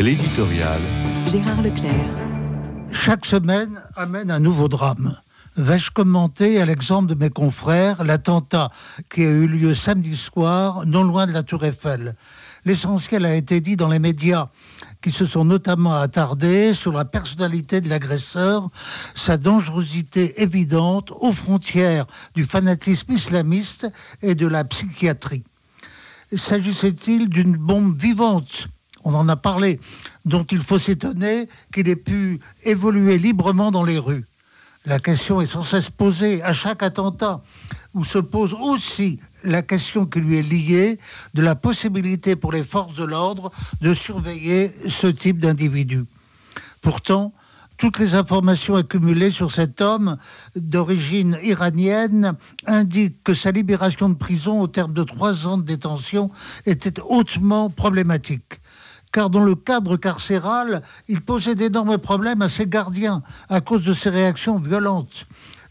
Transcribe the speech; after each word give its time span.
L'éditorial. 0.00 0.80
Gérard 1.28 1.62
Leclerc. 1.62 2.10
Chaque 2.90 3.24
semaine 3.24 3.80
amène 3.94 4.32
un 4.32 4.40
nouveau 4.40 4.66
drame. 4.66 5.16
Vais-je 5.56 5.92
commenter, 5.92 6.60
à 6.60 6.66
l'exemple 6.66 7.08
de 7.08 7.14
mes 7.14 7.30
confrères, 7.30 8.02
l'attentat 8.02 8.70
qui 9.08 9.22
a 9.22 9.30
eu 9.30 9.46
lieu 9.46 9.72
samedi 9.72 10.16
soir, 10.16 10.84
non 10.84 11.04
loin 11.04 11.26
de 11.26 11.32
la 11.32 11.44
Tour 11.44 11.64
Eiffel? 11.64 12.16
L'essentiel 12.64 13.24
a 13.24 13.36
été 13.36 13.60
dit 13.60 13.76
dans 13.76 13.88
les 13.88 14.00
médias, 14.00 14.48
qui 15.00 15.12
se 15.12 15.24
sont 15.24 15.44
notamment 15.44 15.94
attardés 15.94 16.74
sur 16.74 16.92
la 16.92 17.04
personnalité 17.04 17.80
de 17.80 17.88
l'agresseur, 17.88 18.70
sa 19.14 19.36
dangerosité 19.36 20.42
évidente 20.42 21.12
aux 21.12 21.32
frontières 21.32 22.06
du 22.34 22.44
fanatisme 22.44 23.12
islamiste 23.12 23.86
et 24.22 24.34
de 24.34 24.48
la 24.48 24.64
psychiatrie. 24.64 25.44
S'agissait-il 26.34 27.28
d'une 27.28 27.56
bombe 27.56 27.96
vivante? 27.96 28.66
On 29.04 29.14
en 29.14 29.28
a 29.28 29.36
parlé, 29.36 29.78
dont 30.24 30.44
il 30.44 30.60
faut 30.60 30.78
s'étonner 30.78 31.48
qu'il 31.72 31.88
ait 31.88 31.96
pu 31.96 32.40
évoluer 32.64 33.18
librement 33.18 33.70
dans 33.70 33.84
les 33.84 33.98
rues. 33.98 34.24
La 34.86 34.98
question 34.98 35.40
est 35.40 35.46
sans 35.46 35.62
cesse 35.62 35.88
posée 35.88 36.42
à 36.42 36.52
chaque 36.52 36.82
attentat, 36.82 37.42
où 37.94 38.04
se 38.04 38.18
pose 38.18 38.52
aussi 38.52 39.18
la 39.42 39.62
question 39.62 40.04
qui 40.04 40.20
lui 40.20 40.38
est 40.38 40.42
liée 40.42 40.98
de 41.32 41.42
la 41.42 41.54
possibilité 41.54 42.36
pour 42.36 42.52
les 42.52 42.64
forces 42.64 42.94
de 42.94 43.04
l'ordre 43.04 43.50
de 43.80 43.94
surveiller 43.94 44.72
ce 44.88 45.06
type 45.06 45.38
d'individu. 45.38 46.04
Pourtant, 46.82 47.32
toutes 47.76 47.98
les 47.98 48.14
informations 48.14 48.76
accumulées 48.76 49.30
sur 49.30 49.50
cet 49.50 49.80
homme 49.80 50.16
d'origine 50.54 51.38
iranienne 51.42 52.34
indiquent 52.66 53.22
que 53.24 53.34
sa 53.34 53.50
libération 53.50 54.08
de 54.08 54.14
prison 54.14 54.60
au 54.60 54.68
terme 54.68 54.92
de 54.92 55.02
trois 55.02 55.46
ans 55.46 55.56
de 55.56 55.64
détention 55.64 56.30
était 56.66 57.00
hautement 57.00 57.70
problématique 57.70 58.53
car 59.14 59.30
dans 59.30 59.44
le 59.44 59.54
cadre 59.54 59.96
carcéral, 59.96 60.82
il 61.06 61.20
posait 61.20 61.54
d'énormes 61.54 61.98
problèmes 61.98 62.42
à 62.42 62.48
ses 62.48 62.66
gardiens 62.66 63.22
à 63.48 63.60
cause 63.60 63.82
de 63.82 63.92
ses 63.92 64.10
réactions 64.10 64.58
violentes. 64.58 65.26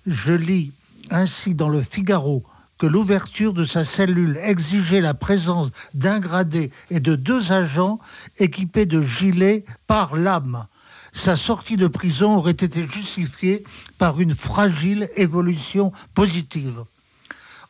Je 0.07 0.31
lis 0.31 0.71
ainsi 1.11 1.53
dans 1.53 1.67
le 1.67 1.81
Figaro 1.81 2.45
que 2.77 2.87
l'ouverture 2.87 3.53
de 3.53 3.65
sa 3.65 3.83
cellule 3.83 4.39
exigeait 4.41 5.01
la 5.01 5.13
présence 5.13 5.71
d'un 5.93 6.21
gradé 6.21 6.71
et 6.89 7.01
de 7.01 7.15
deux 7.15 7.51
agents 7.51 7.99
équipés 8.39 8.85
de 8.85 9.01
gilets 9.01 9.65
par 9.87 10.15
l'âme. 10.15 10.65
Sa 11.11 11.35
sortie 11.35 11.75
de 11.75 11.87
prison 11.87 12.37
aurait 12.37 12.51
été 12.51 12.87
justifiée 12.87 13.65
par 13.97 14.21
une 14.21 14.35
fragile 14.35 15.09
évolution 15.17 15.91
positive 16.15 16.85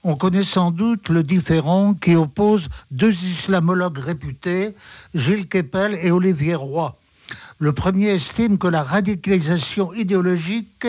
on 0.04 0.16
connaît 0.16 0.44
sans 0.44 0.72
doute 0.72 1.10
le 1.10 1.24
différent 1.24 1.94
qui 1.94 2.16
oppose 2.16 2.70
deux 2.92 3.12
islamologues 3.12 4.00
réputés, 4.00 4.76
Gilles 5.14 5.48
Keppel 5.48 5.98
et 6.02 6.12
Olivier 6.12 6.56
Roy. 6.56 6.96
Le 7.60 7.72
premier 7.72 8.10
estime 8.10 8.58
que 8.58 8.68
la 8.68 8.84
radicalisation 8.84 9.94
idéologique 9.94 10.86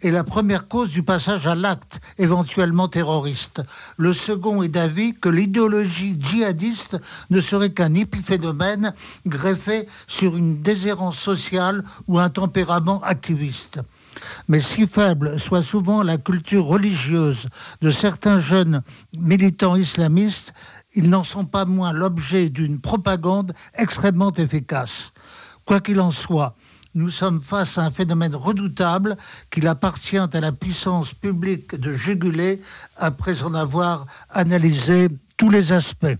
est 0.00 0.10
la 0.10 0.24
première 0.24 0.68
cause 0.68 0.88
du 0.88 1.02
passage 1.02 1.46
à 1.46 1.54
l'acte, 1.54 2.00
éventuellement 2.16 2.88
terroriste. 2.88 3.60
Le 3.98 4.14
second 4.14 4.62
est 4.62 4.68
d'avis 4.68 5.14
que 5.14 5.28
l'idéologie 5.28 6.16
djihadiste 6.18 6.98
ne 7.28 7.40
serait 7.42 7.72
qu'un 7.72 7.92
épiphénomène 7.92 8.94
greffé 9.26 9.86
sur 10.06 10.36
une 10.36 10.62
déshérence 10.62 11.18
sociale 11.18 11.84
ou 12.08 12.18
un 12.18 12.30
tempérament 12.30 13.02
activiste. 13.02 13.80
Mais 14.48 14.60
si 14.60 14.86
faible 14.86 15.38
soit 15.38 15.62
souvent 15.62 16.02
la 16.02 16.18
culture 16.18 16.64
religieuse 16.64 17.48
de 17.82 17.90
certains 17.90 18.40
jeunes 18.40 18.82
militants 19.18 19.76
islamistes, 19.76 20.52
ils 20.94 21.10
n'en 21.10 21.24
sont 21.24 21.44
pas 21.44 21.64
moins 21.64 21.92
l'objet 21.92 22.48
d'une 22.48 22.80
propagande 22.80 23.52
extrêmement 23.74 24.32
efficace. 24.32 25.12
Quoi 25.64 25.80
qu'il 25.80 26.00
en 26.00 26.10
soit, 26.10 26.54
nous 26.94 27.10
sommes 27.10 27.42
face 27.42 27.78
à 27.78 27.84
un 27.84 27.90
phénomène 27.90 28.36
redoutable 28.36 29.16
qu'il 29.50 29.66
appartient 29.66 30.16
à 30.18 30.40
la 30.40 30.52
puissance 30.52 31.12
publique 31.12 31.74
de 31.74 31.92
juguler 31.92 32.60
après 32.96 33.42
en 33.42 33.54
avoir 33.54 34.06
analysé 34.30 35.08
tous 35.36 35.50
les 35.50 35.72
aspects. 35.72 36.06